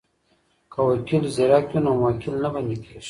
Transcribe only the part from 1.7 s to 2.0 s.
وي نو